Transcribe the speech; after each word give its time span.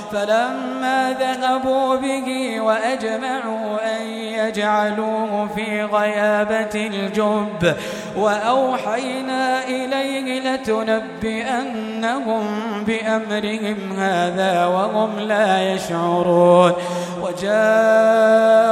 فلما 0.11 1.15
ذهبوا 1.19 1.95
به 1.95 2.61
وأجمعوا 2.61 3.97
أن 3.97 4.01
يجعلوه 4.07 5.47
في 5.55 5.83
غيابة 5.83 6.75
الجب 6.75 7.75
وأوحينا 8.17 9.63
إليه 9.63 10.39
لتنبئنهم 10.53 12.43
بأمرهم 12.87 13.77
هذا 13.97 14.65
وهم 14.65 15.19
لا 15.19 15.73
يشعرون 15.73 16.73
وجاءوا 17.21 18.71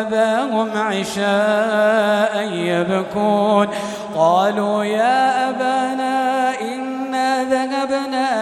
أباهم 0.00 0.70
عشاء 0.76 2.48
يبكون 2.52 3.68
قالوا 4.16 4.84
يا 4.84 5.48
أبانا 5.50 6.37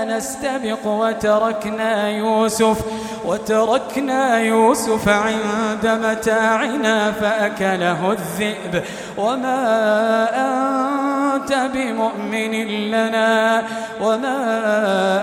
نستبق 0.08 0.86
وتركنا 0.86 2.08
يوسف 2.08 2.78
وتركنا 3.24 4.38
يوسف 4.38 5.08
عند 5.08 5.86
متاعنا 5.86 7.12
فأكله 7.12 8.12
الذئب. 8.12 8.82
وما 9.18 9.60
أنت 10.34 11.52
بمؤمن 11.74 12.54
لنا 12.90 13.62
وما 14.00 14.38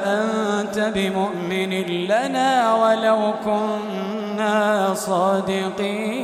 أنت 0.05 0.77
بمؤمن 0.95 1.71
لنا 2.07 2.73
ولو 2.75 3.33
كنا 3.45 4.93
صادقين. 4.93 6.22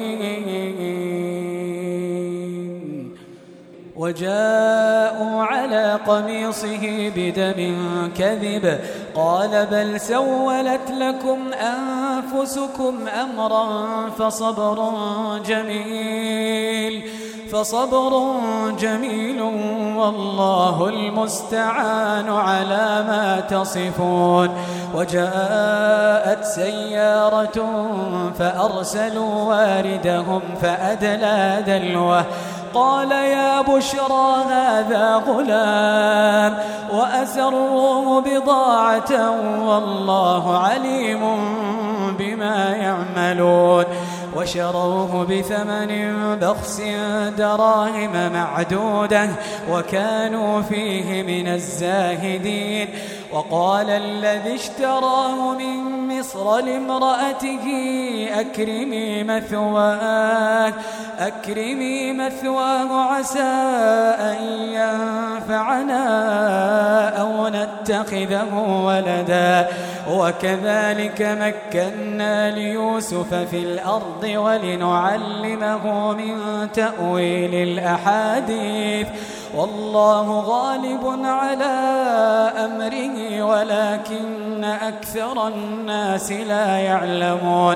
وجاءوا 4.09 5.43
على 5.43 5.99
قميصه 6.07 7.11
بدم 7.15 7.73
كذب 8.17 8.79
قال 9.15 9.67
بل 9.71 9.99
سولت 9.99 10.91
لكم 10.97 11.37
أنفسكم 11.53 13.07
أمرا 13.07 13.67
فصبر 14.09 14.91
جميل 15.45 17.03
فصبر 17.51 18.33
جميل 18.79 19.41
والله 19.97 20.89
المستعان 20.89 22.29
على 22.29 23.05
ما 23.07 23.43
تصفون 23.49 24.49
وجاءت 24.95 26.43
سيارة 26.43 27.87
فأرسلوا 28.39 29.43
واردهم 29.43 30.41
فأدلى 30.61 31.63
دلوه 31.67 32.25
قال 32.73 33.11
يا 33.11 33.61
بشرى 33.61 34.43
هذا 34.49 35.23
غلام 35.27 36.57
وأسروه 36.93 38.21
بضاعة 38.21 39.31
والله 39.67 40.57
عليم 40.57 41.21
بما 42.19 42.69
يعملون 42.69 43.85
وشروه 44.35 45.25
بثمن 45.25 45.91
بخس 46.41 46.81
دراهم 47.37 48.33
معدودة 48.33 49.29
وكانوا 49.71 50.61
فيه 50.61 51.23
من 51.23 51.47
الزاهدين. 51.47 52.87
وقال 53.31 53.89
الذي 53.89 54.55
اشتراه 54.55 55.53
من 55.53 56.07
مصر 56.19 56.59
لامرأته 56.59 57.65
أكرمي 58.39 59.23
مثواه 59.23 60.73
أكرمي 61.19 62.13
مثواه 62.13 63.01
عسى 63.01 63.39
أن 64.19 64.43
ينفعنا 64.73 66.01
أو 67.21 67.47
نتخذه 67.47 68.53
ولدا. 68.85 69.67
وكذلك 70.09 71.21
مكنا 71.21 72.51
ليوسف 72.51 73.33
في 73.33 73.57
الأرض 73.57 74.18
ولنعلمه 74.23 76.13
من 76.13 76.35
تأويل 76.73 77.55
الأحاديث. 77.55 79.07
والله 79.55 80.39
غالب 80.39 81.19
على 81.25 81.75
أمره 82.65 83.43
ولكن 83.43 84.63
أكثر 84.63 85.47
الناس 85.47 86.31
لا 86.31 86.77
يعلمون. 86.77 87.75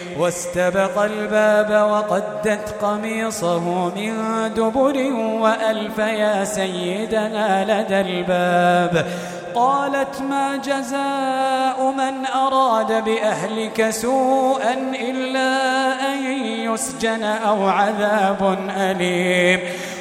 واستبق 0.17 1.01
الباب 1.01 1.91
وقدت 1.91 2.75
قميصه 2.81 3.59
من 3.95 4.13
دبر 4.53 4.97
وألف 5.41 5.97
يا 5.97 6.43
سيدنا 6.43 7.81
لدى 7.81 8.01
الباب. 8.01 9.05
قالت 9.55 10.21
ما 10.21 10.55
جزاء 10.55 11.93
من 11.97 12.25
أراد 12.25 13.03
بأهلك 13.03 13.89
سوءا 13.89 14.73
إلا 15.01 15.51
أن 16.13 16.23
يسجن 16.43 17.23
أو 17.23 17.67
عذاب 17.67 18.57
أليم. 18.77 19.59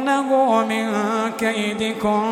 إنه 0.00 0.64
من 0.64 0.92
كيدكم 1.38 2.24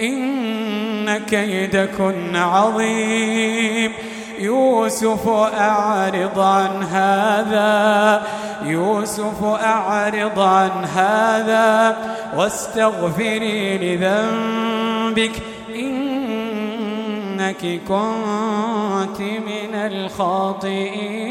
إن 0.00 1.18
كيدكن 1.18 2.36
عظيم. 2.36 3.92
يوسف 4.38 5.28
أعرض 5.58 6.40
عن 6.40 6.82
هذا 6.82 8.22
يوسف 8.64 9.44
أعرض 9.44 10.40
عن 10.40 10.84
هذا. 10.84 11.96
واستغفري 12.36 13.78
لذنبك 13.78 15.32
إنك 15.74 17.80
كنت 17.88 19.20
من 19.20 19.74
الخاطئين. 19.74 21.30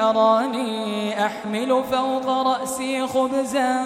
أراني 0.00 1.26
أحمل 1.26 1.82
فوق 1.90 2.26
رأسي 2.28 3.06
خبزا 3.06 3.82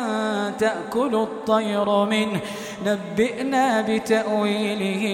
تأكل 0.58 1.14
الطير 1.14 2.04
منه. 2.04 2.40
نبئنا 2.86 3.80
بتأويله 3.80 5.04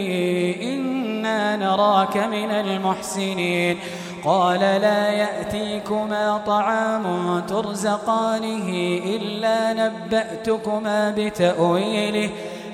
إنا 0.63 1.57
نراك 1.57 2.17
من 2.17 2.51
المحسنين. 2.51 3.79
قال 4.25 4.61
لا 4.61 5.09
يأتيكما 5.11 6.43
طعام 6.47 7.07
ترزقانه 7.49 8.69
إلا 9.05 9.73
نبأتكما 9.73 11.15
بتأويله. 11.17 12.31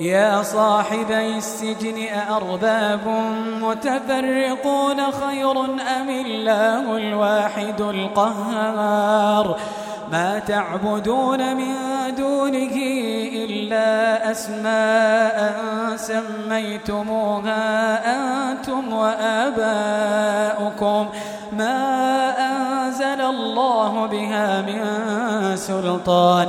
يا 0.00 0.42
صاحبي 0.42 1.36
السجن 1.36 2.04
أأرباب 2.08 3.00
متفرقون 3.62 4.96
خير 5.12 5.60
أم 6.00 6.08
الله 6.08 6.96
الواحد 6.96 7.80
القهار؟ 7.80 9.56
ما 10.12 10.38
تعبدون 10.38 11.56
من 11.56 11.74
دونه 12.18 12.76
إلا 13.34 14.30
أسماء 14.30 15.56
سميتموها 15.96 17.62
أنتم 18.14 18.92
وآباؤكم. 18.92 19.98
ما 21.52 21.78
أنزل 22.38 23.20
الله 23.20 24.06
بها 24.06 24.62
من 24.62 24.80
سلطان. 25.56 26.48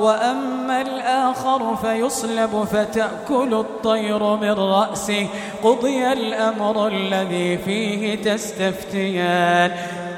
وأما 0.00 0.80
الآخر 0.80 1.76
فيصلب 1.76 2.68
فتأكل 2.72 3.54
الطير 3.54 4.36
من 4.36 4.52
رأسه. 4.52 5.26
قضي 5.64 6.12
الأمر 6.12 6.88
الذي 6.88 7.58
فيه 7.58 8.14
تستفتيان. 8.14 9.70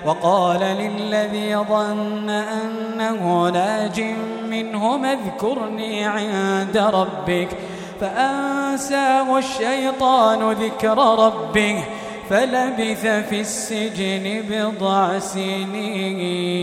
وقال 0.07 0.61
للذي 0.61 1.57
ظن 1.57 2.31
أنه 2.31 3.49
ناج 3.49 4.05
منهم 4.51 5.05
اذكرني 5.05 6.05
عند 6.05 6.77
ربك. 6.77 7.49
فأنساه 8.01 9.39
الشيطان 9.39 10.53
ذكر 10.53 10.99
ربه. 10.99 11.85
فلبث 12.31 13.07
في 13.07 13.41
السجن 13.41 14.43
بضع 14.51 15.19
سنين. 15.19 16.62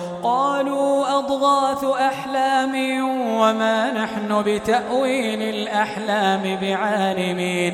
قالوا 0.23 1.17
أضغاث 1.19 1.83
أحلام 1.83 2.75
وما 3.39 3.91
نحن 3.91 4.43
بتأويل 4.45 5.41
الأحلام 5.41 6.57
بعالمين 6.61 7.73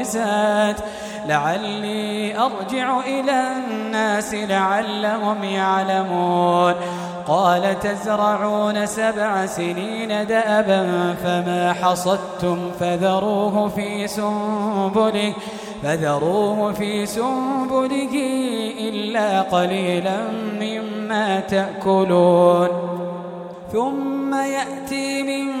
يابسات 0.01 0.75
لعلي 1.27 2.37
أرجع 2.37 2.99
إلى 2.99 3.43
الناس 3.57 4.33
لعلهم 4.33 5.43
يعلمون. 5.43 6.73
قال 7.27 7.79
تزرعون 7.79 8.85
سبع 8.85 9.45
سنين 9.45 10.27
دأبا 10.27 11.15
فما 11.23 11.73
حصدتم 11.73 12.71
فذروه 12.79 13.69
في 13.75 14.07
سنبله 14.07 15.33
فذروه 15.83 16.73
في 16.73 17.05
سنبله 17.05 18.13
إلا 18.79 19.41
قليلا 19.41 20.17
مما 20.61 21.39
تأكلون. 21.39 22.69
ثم 23.73 24.33
يأتي 24.33 25.23
من 25.23 25.60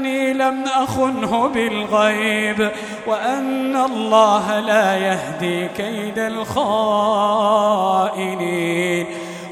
أني 0.00 0.32
لم 0.32 0.64
أخنه 0.64 1.48
بالغيب 1.48 2.70
وأن 3.06 3.76
الله 3.76 4.60
لا 4.60 4.96
يهدي 4.96 5.68
كيد 5.76 6.18
الخائنين. 6.18 6.66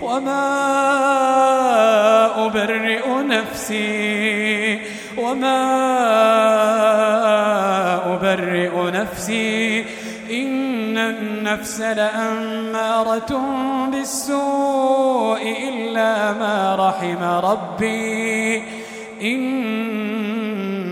وما 0.02 0.46
أبرئ 2.46 3.08
نفسي 3.22 4.80
وما 5.18 5.64
أبرئ 8.14 8.90
نفسي. 8.90 9.84
إن 10.30 10.98
النفس 10.98 11.80
لأمارة 11.80 13.40
بالسوء 13.92 15.56
إلا 15.68 16.32
ما 16.32 16.76
رحم 16.78 17.22
ربي. 17.22 18.62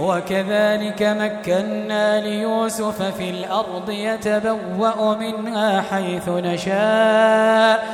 وكذلك 0.00 1.02
مكنا 1.02 2.20
ليوسف 2.20 3.02
في 3.02 3.30
الأرض 3.30 3.90
يتبوأ 3.90 5.16
منها 5.16 5.82
حيث 5.90 6.28
نشاء. 6.28 7.86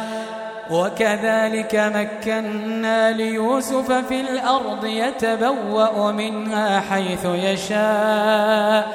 وكذلك 0.70 1.74
مكنا 1.74 3.10
ليوسف 3.10 3.92
في 3.92 4.20
الأرض 4.20 4.84
يتبوأ 4.84 6.12
منها 6.12 6.80
حيث 6.80 7.24
يشاء. 7.24 8.88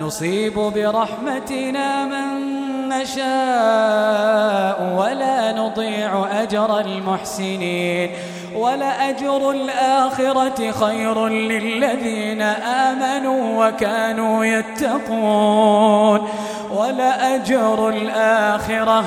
نصيب 0.00 0.54
برحمتنا 0.54 2.04
من 2.04 2.56
نشاء 2.88 4.78
ولا 4.96 5.52
نضيع 5.52 6.42
أجر 6.42 6.80
المحسنين. 6.80 8.10
ولأجر 8.54 9.50
الآخرة 9.50 10.70
خير 10.70 11.28
للذين 11.28 12.42
آمنوا 12.42 13.66
وكانوا 13.66 14.44
يتقون. 14.44 16.28
ولأجر 16.76 17.88
الآخرة 17.88 19.04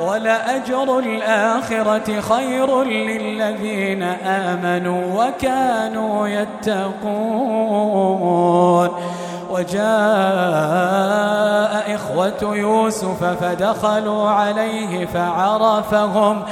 ولأجر 0.00 0.98
الآخرة 0.98 2.20
خير 2.20 2.82
للذين 2.82 4.02
آمنوا 4.26 5.24
وكانوا 5.24 6.28
يتقون. 6.28 7.92
وجاء 9.50 9.82
إخوة 11.94 12.56
يوسف 12.56 13.24
فدخلوا 13.24 14.28
عليه 14.28 15.06
فعرفهم 15.06 15.32
فعرفهم 15.52 16.42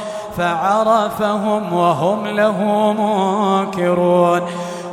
وهم 1.73 2.27
له 2.27 2.59
منكرون 2.93 4.43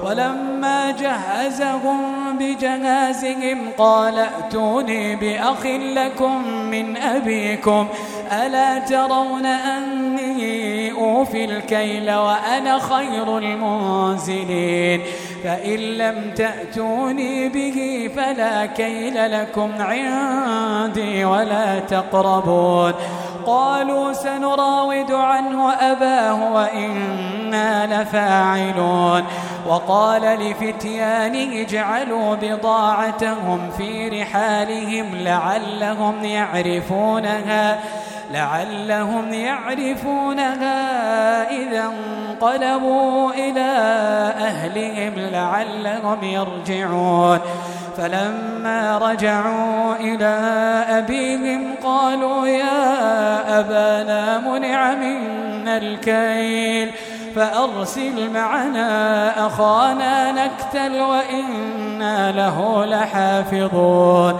ولما 0.03 0.91
جهزهم 0.91 1.99
بجهازهم 2.39 3.59
قال 3.77 4.19
ائتوني 4.19 5.15
بأخ 5.15 5.65
لكم 5.65 6.47
من 6.47 6.97
أبيكم. 6.97 7.87
ألا 8.31 8.79
ترون 8.79 9.45
أني 9.45 10.91
أوفي 10.91 11.45
الكيل 11.45 12.13
وأنا 12.13 12.79
خير 12.79 13.37
المنزلين؟ 13.37 15.01
فإن 15.43 15.79
لم 15.79 16.33
تأتوني 16.35 17.49
به 17.49 18.09
فلا 18.15 18.65
كيل 18.65 19.41
لكم 19.41 19.71
عندي 19.79 21.25
ولا 21.25 21.79
تقربون. 21.79 22.93
قالوا 23.45 24.13
سنراود 24.13 25.11
عنه 25.11 25.73
أباه 25.73 26.53
وإنا 26.53 28.01
لفاعلون. 28.01 29.23
وقال 29.67 30.21
لفتيانه 30.21 31.61
اجعلوا 31.61 32.35
بضاعتهم 32.35 33.71
في 33.77 34.09
رحالهم 34.09 35.15
لعلهم 35.15 36.23
يعرفونها. 36.23 37.79
لعلهم 38.31 39.33
يعرفونها 39.33 40.81
إذا 41.51 41.83
انقلبوا 41.83 43.31
إلى 43.31 43.69
أهلهم 44.39 45.13
لعلهم 45.15 46.23
يرجعون. 46.23 47.39
فلما 47.97 48.97
رجعوا 48.97 49.95
إلى 49.95 50.35
أبيهم 50.89 51.75
قالوا 51.83 52.47
يا 52.47 53.59
أبانا 53.59 54.37
منع 54.37 54.93
منا 54.95 55.77
الكيل 55.77 56.91
فأرسل 57.35 58.29
معنا 58.33 59.47
أخانا 59.47 60.31
نكتل 60.31 61.01
وإنا 61.01 62.31
له 62.31 62.85
لحافظون. 62.85 64.39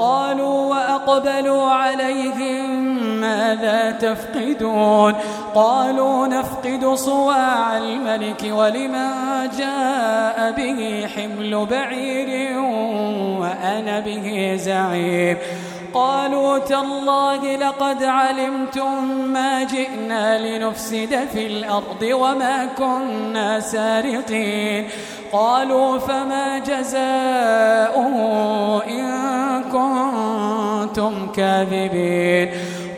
قالوا 0.00 0.58
وأقبلوا 0.70 1.70
عليهم 1.70 2.70
ماذا 3.20 3.90
تفقدون؟ 3.90 5.14
قالوا 5.54 6.26
نفقد 6.26 6.94
صواع 6.94 7.78
الملك 7.78 8.42
ولمن 8.50 9.10
جاء 9.58 10.54
به 10.56 11.08
حمل 11.16 11.66
بعير 11.66 12.58
وأنا 13.40 14.00
به 14.00 14.56
زعيم. 14.56 15.36
قالوا 15.94 16.58
تالله 16.58 17.56
لقد 17.56 18.04
علمتم 18.04 19.04
ما 19.26 19.62
جئنا 19.62 20.38
لنفسد 20.38 21.28
في 21.32 21.46
الأرض 21.46 22.02
وما 22.02 22.68
كنا 22.78 23.60
سارقين. 23.60 24.88
قالوا 25.32 25.98
فما 25.98 26.58
جزاؤه 26.58 28.09
كاذبين 31.36 32.50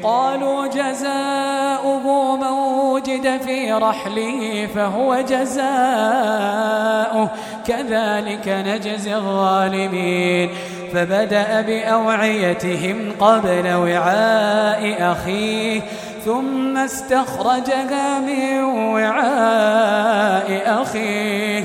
قالوا 0.02 0.66
جزاؤه 0.66 2.36
من 2.36 2.52
وجد 2.92 3.40
في 3.44 3.72
رحله 3.72 4.68
فهو 4.74 5.20
جزاؤه 5.20 7.28
كذلك 7.66 8.48
نجزي 8.48 9.16
الظالمين. 9.16 10.50
فبدأ 10.92 11.60
بأوعيتهم 11.60 13.12
قبل 13.20 13.74
وعاء 13.74 15.12
أخيه 15.12 15.80
ثم 16.24 16.76
استخرجها 16.76 18.18
من 18.18 18.64
وعاء 18.64 20.62
أخيه. 20.82 21.64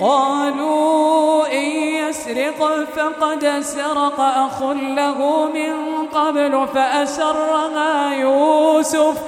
قالوا 0.00 1.52
إن 1.52 1.64
يسرق 2.06 2.86
فقد 2.96 3.60
سرق 3.60 4.20
أخ 4.20 4.62
له 4.72 5.48
من 5.54 6.06
قبل 6.06 6.66
فأسرها 6.74 8.14
يوسف 8.14 9.18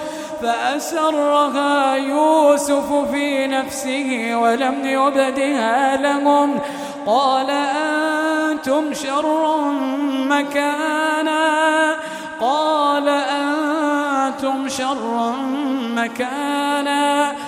فأسرها 0.42 1.96
يوسف 1.96 2.92
في 3.12 3.46
نفسه 3.46 4.36
ولم 4.36 4.74
يبدها 4.84 5.96
لهم. 5.96 6.60
قال 7.06 7.50
أنتم 7.50 8.94
شر 8.94 9.60
مكانا. 10.28 11.96
قال 12.40 13.08
أنتم 13.08 14.68
شر 14.68 15.32
مكانا. 15.96 17.47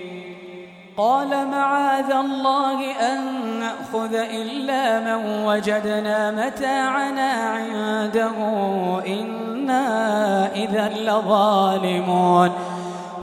قال 0.97 1.47
معاذ 1.47 2.11
الله 2.11 2.91
أن 2.91 3.19
نأخذ 3.59 4.13
إلا 4.13 4.99
من 4.99 5.45
وجدنا 5.45 6.31
متاعنا 6.31 7.31
عنده 7.31 8.37
إنا 9.07 9.85
إذا 10.55 10.89
لظالمون. 10.89 12.51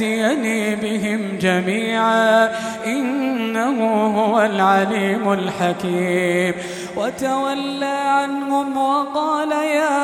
يأتيني 0.00 0.76
بهم 0.76 1.38
جميعا. 1.40 2.50
إنه 2.86 4.06
هو 4.20 4.42
العليم 4.42 5.32
الحكيم. 5.32 6.54
وتولى 6.96 7.86
عنهم 7.86 8.76
وقال 8.76 9.52
يا 9.52 10.02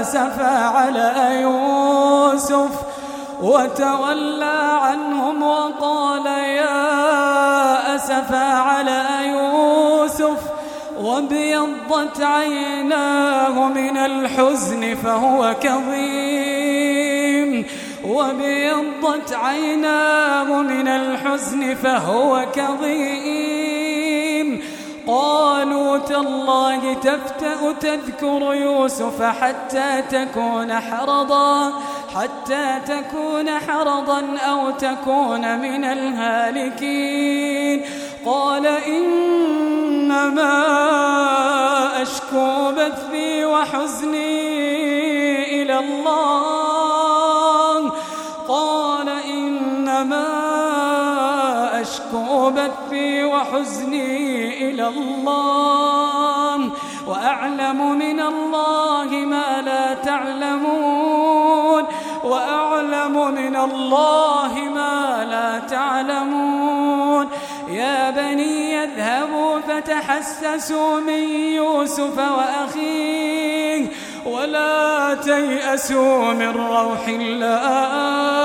أسفى 0.00 0.56
على 0.74 1.40
يوسف. 1.42 2.70
وتولى 3.42 4.78
عنهم 4.82 5.42
وقال 5.42 6.26
يا 6.26 7.96
أسفا 7.96 8.54
على 8.54 9.02
يوسف. 9.26 10.38
وابيضت 11.00 12.20
عيناه 12.20 13.68
من 13.68 13.96
الحزن 13.96 14.94
فهو 14.94 15.54
كظيم. 15.60 17.03
وابيضت 18.06 19.32
عيناه 19.32 20.62
من 20.62 20.88
الحزن 20.88 21.74
فهو 21.74 22.46
كظيم. 22.54 24.62
قالوا 25.06 25.98
تالله 25.98 26.94
تفتأ 26.94 27.72
تذكر 27.80 28.54
يوسف 28.54 29.22
حتى 29.22 30.02
تكون 30.10 30.80
حرضا 30.80 31.72
حتى 32.14 32.80
تكون 32.86 33.50
حرضا 33.50 34.38
أو 34.38 34.70
تكون 34.70 35.58
من 35.58 35.84
الهالكين. 35.84 37.84
قال 38.26 38.66
إنما 38.66 40.52
أشكو 42.02 42.72
بثي 42.72 43.44
وحزني 43.44 45.62
إلى 45.62 45.78
الله. 45.78 46.93
أشكو 51.84 52.50
بثي 52.50 53.24
وحزني 53.24 54.70
إلى 54.70 54.88
الله 54.88 56.70
وأعلم 57.06 57.98
من 57.98 58.20
الله 58.20 59.10
ما 59.10 59.62
لا 59.62 59.94
تعلمون 59.94 61.84
وأعلم 62.24 63.34
من 63.34 63.56
الله 63.56 64.54
ما 64.74 65.26
لا 65.30 65.58
تعلمون 65.58 67.28
يا 67.68 68.10
بني 68.10 68.84
اذهبوا 68.84 69.60
فتحسسوا 69.60 71.00
من 71.00 71.22
يوسف 71.54 72.18
وأخيه 72.18 73.86
ولا 74.26 75.14
تيأسوا 75.14 76.32
من 76.32 76.48
روح 76.48 77.08
الله 77.08 78.44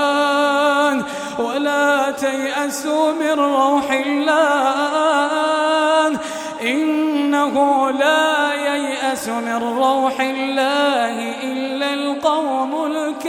ولا 1.40 2.12
تيأسوا 2.12 3.12
من 3.12 3.40
روح 3.40 3.92
الله. 3.92 5.40
إنه 6.62 7.92
لا 7.92 8.54
ييأس 8.54 9.28
من 9.30 9.56
روح 9.56 10.20
الله 10.20 11.42
إلا 11.44 11.94
القوم 11.94 12.86
الكافرون. 12.86 13.29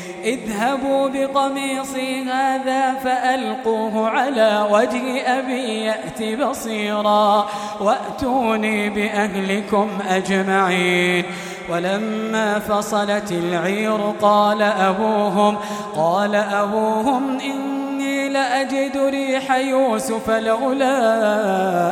اذهبوا 0.23 1.07
بقميصي 1.07 2.23
هذا 2.23 2.93
فألقوه 3.03 4.09
على 4.09 4.67
وجه 4.71 5.39
أبي 5.39 5.83
يأت 5.83 6.23
بصيرا 6.41 7.47
وأتوني 7.81 8.89
بأهلكم 8.89 9.87
أجمعين. 10.09 11.25
ولما 11.69 12.59
فصلت 12.59 13.31
العير 13.31 14.13
قال 14.21 14.61
أبوهم 14.61 15.57
قال 15.95 16.35
أبوهم 16.35 17.39
إني 17.39 18.29
لأجد 18.29 18.97
ريح 18.97 19.51
يوسف 19.55 20.29
لولا 20.29 20.97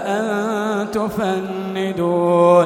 أن 0.08 0.92
تفندون. 0.92 2.66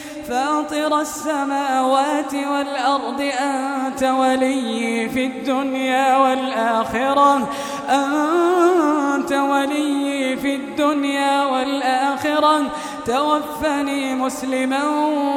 فاطر 0.31 0.99
السماوات 1.01 2.33
والأرض 2.33 3.31
أنت 3.39 4.03
ولي 4.03 5.09
في 5.09 5.25
الدنيا 5.25 6.17
والآخرة. 6.17 7.49
أنت 7.89 9.31
ولي 9.31 10.37
في 10.37 10.55
الدنيا 10.55 11.45
والآخرة. 11.45 12.63
توفني 13.05 14.15
مسلما 14.15 14.83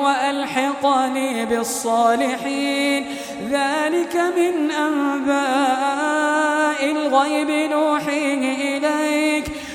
وألحقني 0.04 1.46
بالصالحين. 1.46 3.07
ذلك 3.50 4.16
من 4.37 4.70
أنباء 4.70 5.35
الغيب 6.90 7.70
نوحيه 7.70 8.78
إليك. 8.78 9.23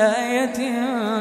آية 0.00 0.58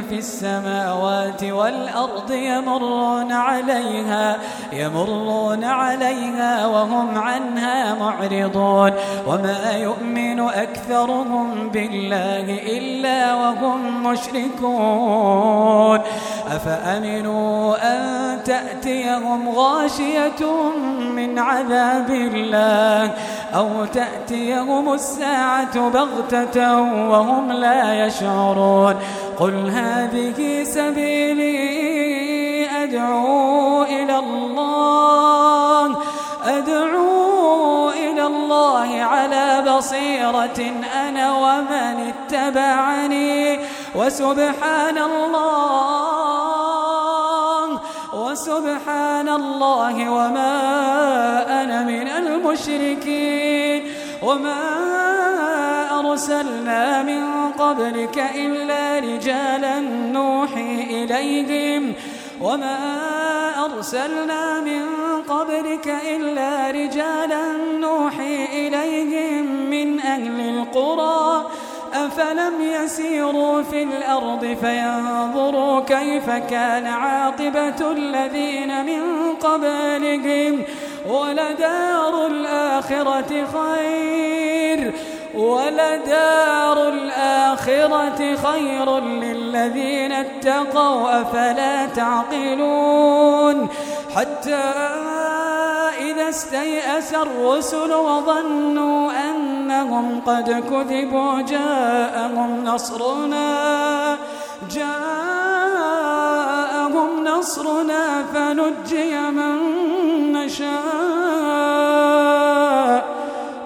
في 0.09 0.17
السماوات 0.17 1.43
والأرض 1.43 2.31
يمرون 2.31 3.31
عليها 3.31 4.37
يمرون 4.73 5.63
عليها 5.63 6.67
وهم 6.67 7.17
عنها 7.17 7.93
معرضون. 7.93 8.91
وما 9.27 9.71
يؤمن 9.71 10.39
أكثرهم 10.39 11.69
بالله 11.69 12.59
إلا 12.77 13.35
وهم 13.35 14.03
مشركون. 14.03 15.99
أفأمنوا 16.47 17.75
أن 17.91 17.99
تأتيهم 18.43 19.49
غاشية 19.49 20.41
من 21.15 21.39
عذاب 21.39 22.09
الله 22.09 23.11
أو 23.55 23.85
تأتيهم 23.85 24.93
الساعة 24.93 25.89
بغتة 25.89 26.81
وهم 26.81 27.51
لا 27.51 28.05
يشعرون. 28.05 28.68
قل 29.39 29.69
هذه 29.69 30.63
سبيلي 30.63 31.59
أدعو 32.83 33.83
إلى 33.83 34.19
الله 34.19 35.97
أدعو 36.45 37.89
إلى 37.89 38.25
الله 38.25 39.01
على 39.03 39.63
بصيرة 39.67 40.73
أنا 41.07 41.37
ومن 41.37 42.13
اتبعني 42.13 43.59
وسبحان 43.95 44.97
الله 44.97 46.19
وسبحان 48.13 49.29
الله 49.29 50.09
وما 50.09 50.53
أنا 51.63 51.83
من 51.83 52.07
المشركين 52.07 53.83
وما 54.23 54.79
أرسلنا 56.11 57.03
من 57.03 57.51
قبلك 57.51 58.17
إلا 58.35 58.99
رجالا 58.99 59.79
نوحي 60.13 60.83
إليهم 60.83 61.93
وما 62.41 62.77
أرسلنا 63.65 64.61
من 64.61 64.81
قبلك 65.27 65.87
إلا 66.15 66.71
رجالا 66.71 67.53
نوحي 67.79 68.45
إليهم 68.45 69.45
من 69.69 69.99
أهل 69.99 70.39
القرى 70.39 71.45
أفلم 71.93 72.53
يسيروا 72.61 73.61
في 73.61 73.83
الأرض 73.83 74.57
فينظروا 74.61 75.79
كيف 75.79 76.29
كان 76.29 76.87
عاقبة 76.87 77.91
الذين 77.91 78.85
من 78.85 79.33
قبلهم 79.33 80.63
ولدار 81.09 82.27
الآخرة 82.27 83.47
خير 83.53 84.93
ولدار 85.33 86.89
الآخرة 86.89 88.35
خير 88.35 88.99
للذين 88.99 90.11
اتقوا 90.11 91.21
أفلا 91.21 91.85
تعقلون؟ 91.85 93.69
حتى 94.15 94.55
إذا 95.99 96.29
استيأس 96.29 97.13
الرسل 97.13 97.93
وظنوا 97.93 99.11
أنهم 99.29 100.21
قد 100.21 100.63
كذبوا 100.69 101.41
جاءهم 101.41 102.63
نصرنا 102.63 104.17
جاءهم 104.75 105.59
نصرنا 107.23 108.23
فنجي 108.33 109.19
من 109.19 109.57
نشاء. 110.31 110.69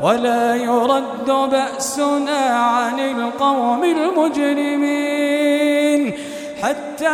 ولا 0.03 0.55
يرد 0.55 1.29
بأسنا 1.51 2.41
عن 2.55 2.99
القوم 2.99 3.83
المجرمين. 3.83 5.33
حتى 6.63 7.07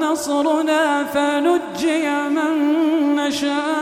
نصرنا 0.00 1.04
فنجي 1.04 2.08
من 2.36 2.52
نشاء. 3.16 3.81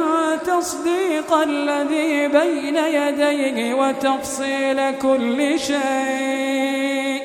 تصديق 0.47 1.33
الذي 1.33 2.27
بين 2.27 2.75
يديه 2.75 3.73
وتفصيل 3.73 4.91
كل 4.91 5.59
شيء 5.59 7.21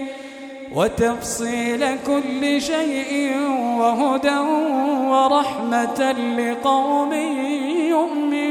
وتفصيل 0.75 1.83
كل 2.07 2.63
شيء 2.63 3.33
وهدى 3.79 4.39
ورحمة 5.13 6.01
لقوم 6.39 7.13
يؤمنون. 7.89 8.46